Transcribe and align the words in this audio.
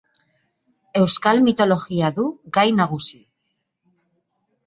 Euskal 1.01 1.41
mitologia 1.49 2.09
du 2.17 2.25
gai 2.59 2.65
nagusi. 2.79 3.23